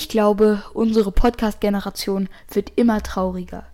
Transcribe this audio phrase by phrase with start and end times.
[0.00, 3.64] Ich glaube, unsere Podcast-Generation wird immer trauriger.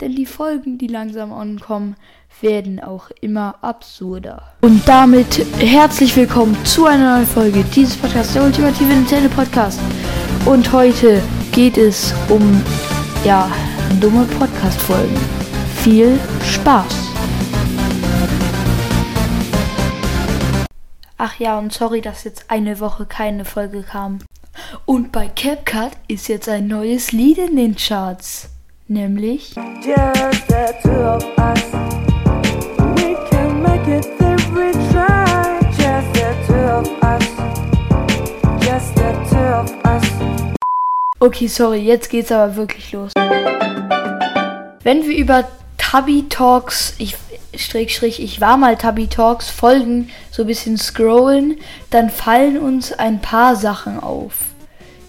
[0.00, 1.96] Denn die Folgen, die langsam ankommen,
[2.40, 4.54] werden auch immer absurder.
[4.62, 9.78] Und damit herzlich willkommen zu einer neuen Folge dieses Podcasts, der ultimative Nintendo Podcast.
[10.46, 12.62] Und heute geht es um,
[13.22, 13.52] ja,
[14.00, 15.18] dumme Podcast-Folgen.
[15.82, 17.10] Viel Spaß!
[21.18, 24.20] Ach ja, und sorry, dass jetzt eine Woche keine Folge kam.
[24.86, 28.50] Und bei CapCut ist jetzt ein neues Lied in den Charts.
[28.86, 29.54] Nämlich.
[29.82, 31.62] Just the two of us.
[32.96, 35.58] We can make it if we try.
[35.70, 37.24] Just the two of us.
[38.60, 40.04] Just the two of us.
[41.20, 43.12] Okay, sorry, jetzt geht's aber wirklich los.
[44.82, 47.16] Wenn wir über Tubby Talks, ich
[47.56, 51.58] Strich, Strich, ich war mal Tubby Talks Folgen so ein bisschen scrollen,
[51.90, 54.53] dann fallen uns ein paar Sachen auf.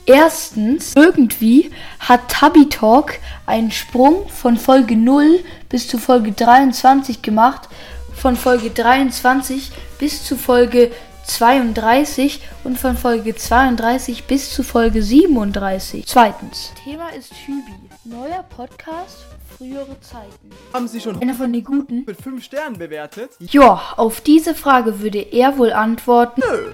[0.05, 3.13] Erstens, irgendwie hat Tubby Talk
[3.47, 7.67] einen Sprung von Folge 0 bis zu Folge 23 gemacht,
[8.13, 10.91] von Folge 23 bis zu Folge
[11.25, 16.05] 32 und von Folge 32 bis zu Folge 37.
[16.05, 17.73] Zweitens, Thema ist Hübi.
[18.03, 19.25] Neuer Podcast,
[19.57, 20.51] frühere Zeiten.
[20.71, 22.03] Haben Sie schon Einer von den Guten.
[22.05, 23.31] mit 5 Sternen bewertet?
[23.39, 26.41] Ja, auf diese Frage würde er wohl antworten.
[26.47, 26.73] Nö.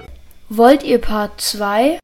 [0.49, 1.97] Wollt ihr Part 2?